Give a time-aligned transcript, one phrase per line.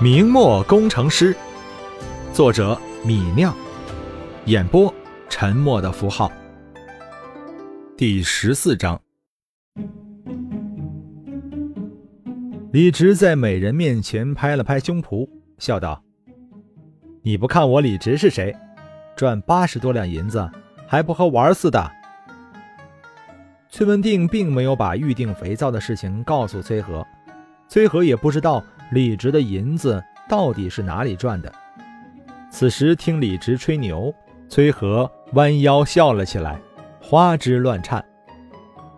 [0.00, 1.36] 明末工程师，
[2.32, 3.52] 作者米酿，
[4.44, 4.94] 演播
[5.28, 6.30] 沉默的符号。
[7.96, 9.00] 第十四章，
[12.70, 16.00] 李直在美人面前拍了拍胸脯，笑道
[17.22, 18.54] ：“你不看我李直是谁？
[19.16, 20.48] 赚八十多两银子，
[20.86, 21.90] 还不和玩似的？”
[23.68, 27.04] 崔文定并没有把预定肥皂的事情告诉崔和，
[27.68, 28.62] 崔和也不知道。
[28.90, 31.52] 李直的银子到底是哪里赚的？
[32.50, 34.14] 此时听李直吹牛，
[34.48, 36.58] 崔和弯腰笑了起来，
[37.00, 38.02] 花枝乱颤。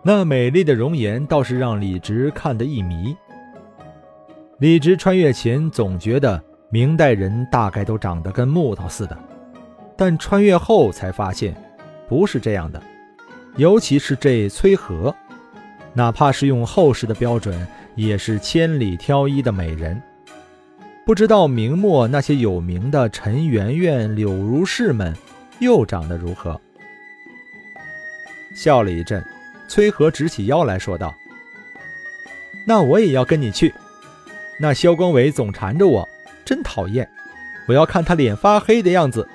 [0.03, 3.17] 那美丽的容颜倒是让李直看得一迷。
[4.59, 9.19] 李直穿越前总觉得明代人大概都长得跟木头似的，
[9.97, 11.55] 但穿越后才发现
[12.09, 12.81] 不是这样的。
[13.57, 15.15] 尤其是这崔和，
[15.93, 17.67] 哪怕是用后世的标准。
[18.01, 20.01] 也是千里挑一的美人，
[21.05, 25.15] 不知道明末那些有名的陈圆圆、柳如是们
[25.59, 26.59] 又长得如何？
[28.57, 29.23] 笑了一阵，
[29.69, 31.15] 崔和直起腰来说道
[32.67, 33.75] ：“那我也要跟你去。
[34.59, 36.09] 那萧光伟总缠着我，
[36.43, 37.07] 真讨厌！
[37.69, 39.29] 我要看他脸发黑的样子。”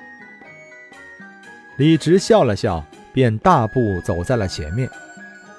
[1.78, 4.90] 李直笑了笑，便大步走在了前面，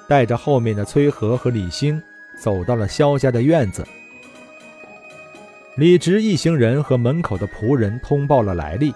[0.06, 2.02] 带着后面的崔和和李兴。
[2.40, 3.86] 走到了萧家的院子，
[5.76, 8.94] 李直一行人和门口的仆人通报了来历，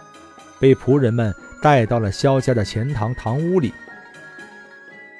[0.61, 3.73] 被仆人们带到了萧家的前堂堂屋里。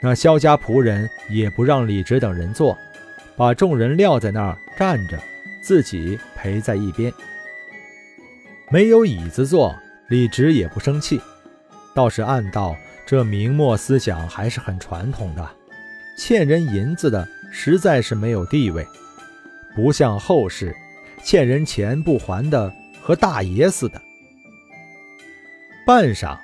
[0.01, 2.77] 那萧家仆人也不让李直等人坐，
[3.37, 5.19] 把众人撂在那儿站着，
[5.63, 7.13] 自己陪在一边。
[8.71, 9.77] 没有椅子坐，
[10.09, 11.21] 李直也不生气，
[11.95, 12.75] 倒是暗道
[13.07, 15.49] 这明末思想还是很传统的，
[16.17, 17.29] 欠人银子的。
[17.55, 18.85] 实在是没有地位，
[19.77, 20.75] 不像后世
[21.23, 24.01] 欠人钱不还的和大爷似的。
[25.87, 26.39] 半晌，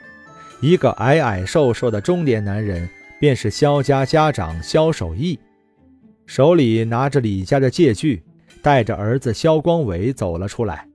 [0.61, 5.39] 一个矮矮瘦瘦的中年男人，便是萧家家长萧守义，
[6.27, 8.23] 手里拿着李家的借据，
[8.61, 10.87] 带着儿子萧光伟走了出来。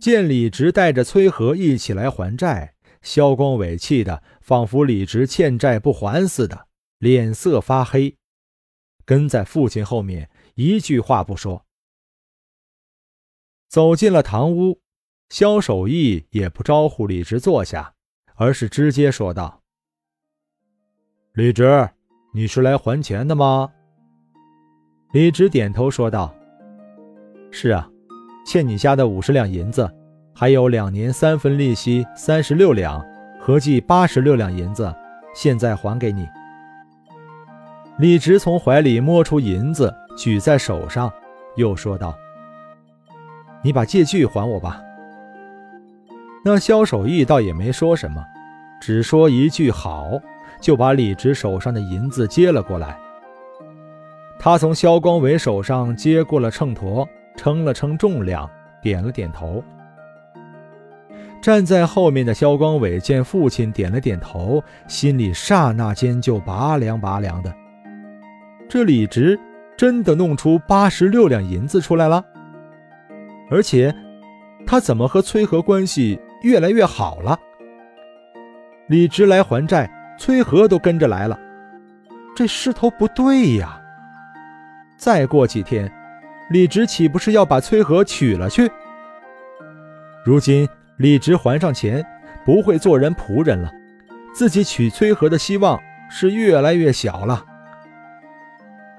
[0.00, 2.72] 见李直带着崔和一起来还债，
[3.02, 6.66] 萧光伟气得仿佛李直欠债不还似的，
[6.98, 8.16] 脸色发黑。
[9.04, 11.64] 跟在父亲后面，一句话不说。
[13.68, 14.80] 走进了堂屋，
[15.28, 17.94] 萧守义也不招呼李直坐下，
[18.36, 19.62] 而是直接说道
[21.34, 21.90] ：“李直，
[22.32, 23.72] 你是来还钱的吗？”
[25.12, 26.34] 李直点头说道
[27.50, 27.90] ：“是啊，
[28.46, 29.92] 欠你家的五十两银子，
[30.34, 33.04] 还有两年三分利息三十六两，
[33.40, 34.94] 合计八十六两银子，
[35.34, 36.28] 现在还给你。”
[37.96, 41.12] 李直从怀里摸出银子，举在手上，
[41.54, 42.12] 又说道
[43.62, 44.82] ：“你把借据还我吧。”
[46.44, 48.20] 那萧守义倒也没说什么，
[48.80, 50.20] 只说一句“好”，
[50.60, 52.98] 就把李直手上的银子接了过来。
[54.40, 57.06] 他从萧光伟手上接过了秤砣，
[57.36, 58.50] 称了称重量，
[58.82, 59.62] 点了点头。
[61.40, 67.54] 站在后面的萧光伟见父亲点了点头，心里刹那间就拔凉拔凉的。
[68.68, 69.38] 这李直
[69.76, 72.24] 真的弄出八十六两银子出来了，
[73.50, 73.94] 而且
[74.66, 77.38] 他怎么和崔和关系越来越好了？
[78.88, 81.38] 李直来还债，崔和都跟着来了，
[82.36, 83.80] 这势头不对呀！
[84.96, 85.90] 再过几天，
[86.50, 88.70] 李直岂不是要把崔和娶了去？
[90.24, 92.04] 如今李直还上钱，
[92.44, 93.70] 不会做人仆人了，
[94.34, 97.44] 自己娶崔和的希望是越来越小了。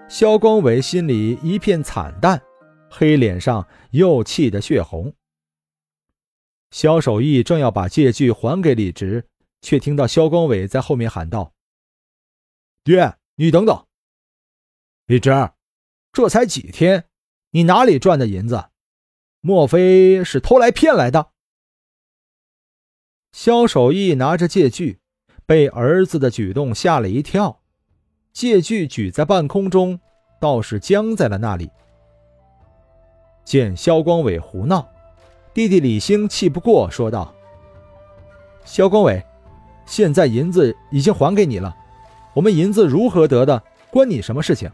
[0.08, 2.40] 萧光伟心里一片惨淡，
[2.92, 5.12] 黑脸上又气得血红。
[6.70, 9.28] 萧守义正要把借据还给李直，
[9.62, 11.54] 却听到萧光伟在后面喊道
[12.86, 13.88] ：“爹，你等等！
[15.08, 15.32] 李直，
[16.14, 17.10] 这才几天，
[17.50, 18.70] 你哪里赚的银子？
[19.42, 21.32] 莫非是偷来骗来的？”
[23.34, 25.00] 萧守义拿着借据，
[25.48, 27.64] 被儿子的举动吓了一跳。
[28.36, 29.98] 借据举在半空中，
[30.42, 31.72] 倒是僵在了那里。
[33.46, 34.86] 见萧光伟胡闹，
[35.54, 37.34] 弟弟李兴气不过，说道
[38.66, 39.26] ：“萧光伟，
[39.86, 41.74] 现在银子已经还给你了，
[42.34, 44.70] 我们银子如何得的，关你什么事情？”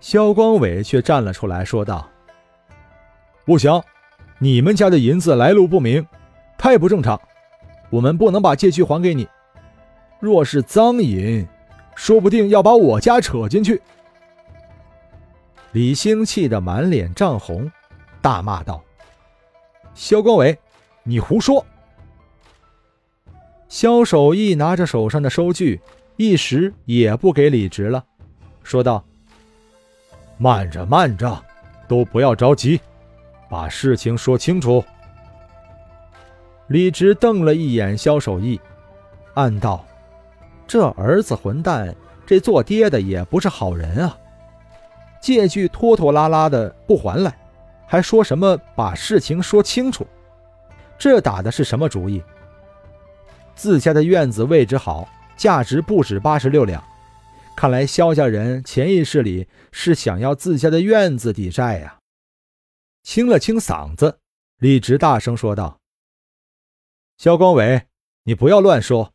[0.00, 2.10] 萧光伟却站了出来，说道
[3.46, 3.80] ：“不行，
[4.40, 6.04] 你们家的银子来路不明，
[6.58, 7.20] 太不正常，
[7.88, 9.28] 我们不能把借据还给你。”
[10.20, 11.46] 若是赃银，
[11.96, 13.80] 说不定要把我家扯进去。
[15.72, 17.70] 李兴气得满脸涨红，
[18.20, 18.82] 大骂道
[19.94, 20.58] ：“肖光伟，
[21.04, 21.64] 你胡说！”
[23.68, 25.80] 肖守义拿着手上的收据，
[26.16, 28.04] 一时也不给李直了，
[28.62, 29.04] 说道
[30.36, 31.42] ：“慢着，慢着，
[31.88, 32.80] 都不要着急，
[33.48, 34.84] 把事情说清楚。”
[36.66, 38.60] 李直瞪了一眼肖守义，
[39.34, 39.84] 暗道
[40.70, 41.92] ：“这儿子混蛋，
[42.24, 44.16] 这做爹的也不是好人啊！
[45.20, 47.36] 借据拖拖拉拉的不还来，
[47.88, 50.06] 还说什么把事情说清楚，
[50.96, 52.22] 这打的是什么主意？”
[53.56, 56.80] 自家的院子位置好，价值不止八十六两。
[57.56, 61.98] 看来萧家人潜意识里是想要自家的院子抵债呀。
[63.02, 64.20] 清了清嗓子，
[64.58, 65.80] 李直大声说道
[67.18, 67.88] ：“萧光伟，
[68.22, 69.12] 你不要乱说，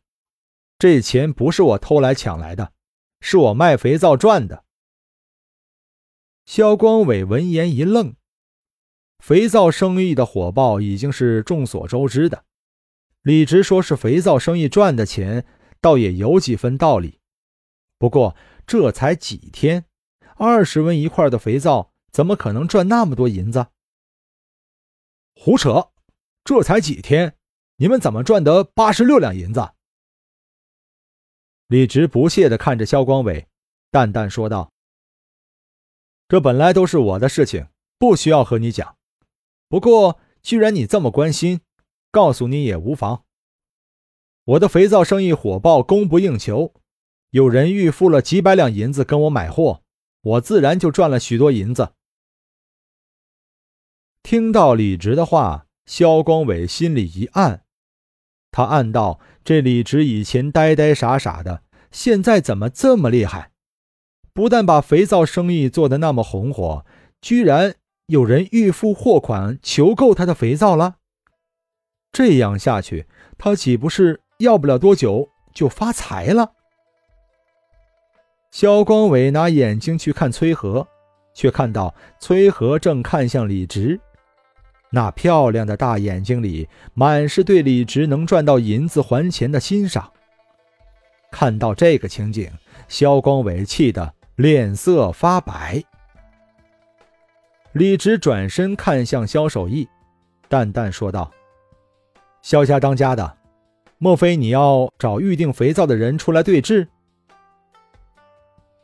[0.78, 2.72] 这钱不是我偷来抢来的，
[3.20, 4.64] 是我卖肥皂赚的。”
[6.44, 8.14] 肖光伟闻言一愣，
[9.18, 12.44] 肥皂生意的火爆已经是众所周知的。
[13.22, 15.44] 李直说是肥皂生意赚的钱，
[15.80, 17.20] 倒也有几分道理。
[17.98, 18.36] 不过
[18.66, 19.86] 这才几天，
[20.36, 23.66] 二十文一块的肥皂怎么可能赚那么多银子？
[25.34, 25.90] 胡扯！
[26.44, 27.36] 这才几天，
[27.78, 29.72] 你们怎么赚得八十六两银子？
[31.68, 33.48] 李直不屑地看着肖光伟，
[33.90, 34.72] 淡淡说道
[36.28, 37.66] ：“这本来都是我的事情，
[37.98, 38.96] 不需要和你讲。
[39.68, 41.60] 不过既然你这么关心，
[42.12, 43.24] 告诉你也无妨。
[44.44, 46.72] 我的肥皂生意火爆，供不应求，
[47.30, 49.82] 有人预付了几百两银子跟我买货，
[50.20, 51.94] 我自然就赚了许多银子。
[54.22, 57.65] 听到李直的话，肖光伟心里一暗，
[58.56, 61.60] 他暗道：这李直以前呆呆傻傻的，
[61.90, 63.50] 现在怎么这么厉害？
[64.32, 66.86] 不但把肥皂生意做得那么红火，
[67.20, 67.74] 居然
[68.06, 70.94] 有人预付货款求购他的肥皂了。
[72.10, 73.04] 这样下去，
[73.36, 76.52] 他岂不是要不了多久就发财了？
[78.50, 80.88] 肖光伟拿眼睛去看崔和，
[81.34, 84.00] 却看到崔和正看向李直，
[84.96, 90.10] 那漂亮的大眼睛里满是对李直能赚到银子还钱的欣赏。
[91.30, 92.50] 看到这个情景，
[92.88, 95.84] 肖光伟气得脸色发白。
[97.72, 99.86] 李直转身看向肖守义，
[100.48, 101.30] 淡淡说道。
[102.40, 103.36] 萧家当家的，
[103.98, 106.88] 莫非你要找预定肥皂的人出来对质？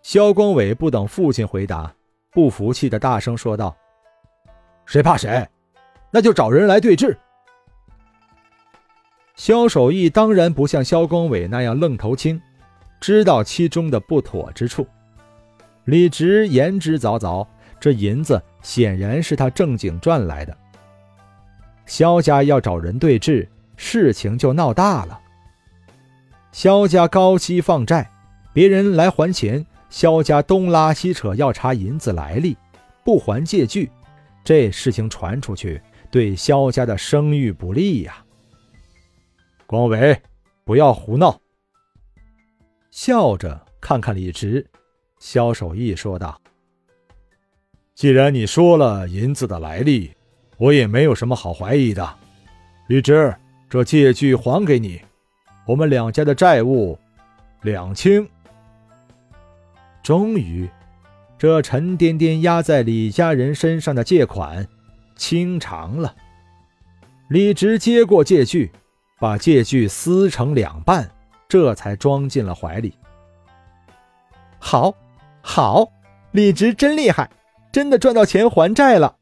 [0.02, 1.94] 萧光伟不等父亲回答，
[2.32, 3.74] 不服气的大声说道
[4.84, 5.48] ：“谁怕谁？
[6.12, 7.18] 那就找人来对质。”
[9.34, 12.40] 萧守义当然不像萧光伟那样愣头青，
[13.00, 14.86] 知道其中的不妥之处。
[15.86, 17.44] 李直言之凿凿，
[17.80, 20.56] 这银子显然是他正经赚来的。
[21.86, 25.18] 萧家要找人对质，事情就闹大了。
[26.52, 28.08] 萧家高息放债，
[28.52, 32.56] 别人来还钱，萧家东拉西扯要查银子来历，
[33.02, 33.90] 不还借据，
[34.44, 35.82] 这事情传出去，
[36.12, 38.24] 对萧家的声誉不利呀。
[39.66, 40.22] 光伟，
[40.62, 41.40] 不要胡闹。
[42.92, 44.64] 笑着看看李直，
[45.18, 46.40] 萧守义说道
[47.96, 50.12] ：“既然你说了银子的来历。”
[50.58, 52.16] 我也没有什么好怀疑的，
[52.86, 53.34] 李直，
[53.68, 55.00] 这借据还给你，
[55.66, 56.96] 我们两家的债务
[57.62, 58.28] 两清。
[60.00, 60.68] 终于，
[61.36, 64.68] 这沉甸甸压在李家人身上的借款
[65.16, 66.14] 清偿了。
[67.28, 68.70] 李直接过借据，
[69.18, 71.10] 把借据撕成两半，
[71.48, 72.94] 这才装进了怀里。
[74.58, 74.94] 好，
[75.40, 75.90] 好，
[76.32, 77.30] 李直真厉害，
[77.72, 79.16] 真的赚到钱还债了。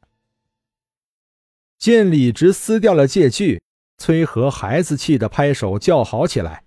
[1.79, 3.63] 见李直撕掉了借据，
[3.97, 6.65] 崔和孩子气的拍手叫好起来。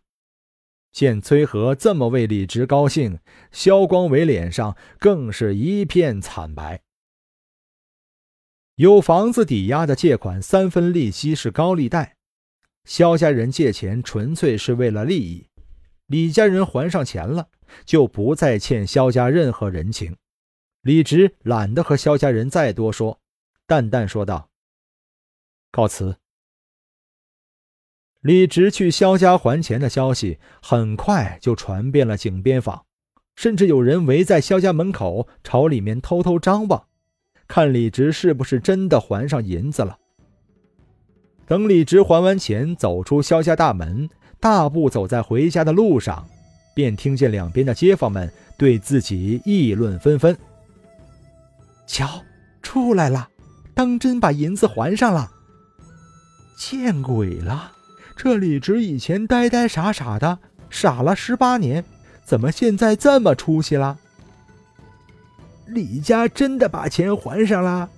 [0.92, 3.20] 见崔和这么为李直高兴，
[3.52, 6.82] 萧光伟脸上更是一片惨白。
[8.76, 12.16] 有房子抵押的借款，三分利息是高利贷。
[12.86, 15.48] 肖家人借钱纯粹是为了利益，
[16.08, 17.50] 李家人还上钱了，
[17.86, 20.18] 就不再欠肖家任何人情。
[20.82, 23.20] 李直懒得和肖家人再多说，
[23.68, 24.50] 淡淡说道。
[25.72, 26.18] 告辞。
[28.22, 32.86] 李直去肖家还钱的消息很快就传遍了井边坊，
[33.36, 36.88] 甚至有人围在肖家门口朝里面偷偷张望，
[37.54, 39.96] 看李直是不是真的还上银子了。
[41.46, 46.28] 等李直还完钱，走出萧家大门，大步走在回家的路上，
[46.74, 50.36] 便听见两边的街坊们对自己议论纷纷。
[51.86, 52.24] 瞧，
[52.64, 53.30] 出来了，
[53.76, 55.30] 当真把银子还上了。
[56.58, 57.72] 见鬼了！
[58.18, 60.40] 这李直以前呆呆傻傻的，
[60.72, 61.86] 傻了十八年，
[62.26, 64.00] 怎么现在这么出息了？
[65.74, 67.90] 李家真的把钱还上了，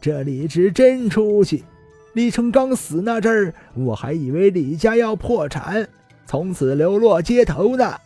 [0.00, 1.64] 这李直真出息。
[2.12, 5.88] 李成刚死那阵儿，我还以为李家要破产，
[6.26, 7.98] 从此流落街头呢。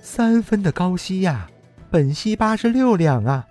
[0.00, 1.50] 三分的高息呀，
[1.90, 3.46] 本息八十六两啊，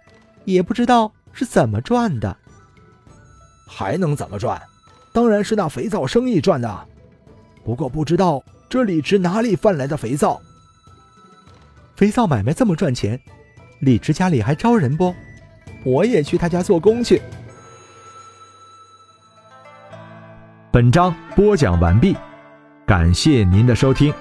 [0.45, 2.37] 也不知道是怎么赚的。
[3.67, 4.61] 还能怎么赚？
[5.13, 6.87] 当然是那肥皂生意赚的。
[7.63, 10.41] 不过不知道这李直哪里贩来的肥皂。
[11.95, 13.21] 肥皂买卖这么赚钱，
[13.81, 15.13] 李直家里还招人不？
[15.83, 17.21] 我也去他家做工去。
[20.71, 22.15] 本章播讲完毕，
[22.85, 24.13] 感谢您的收听。